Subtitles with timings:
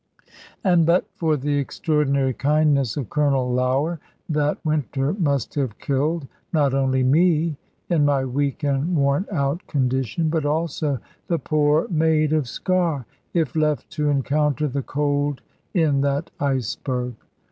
[0.63, 6.73] And but for the extraordinary kindness of Colonel Lougher, that winter must have killed not
[6.73, 7.55] only me
[7.87, 13.55] in my weak and worn out condition, but also the poor maid of Sker, if
[13.55, 17.13] left to encounter the cold in that iceberg.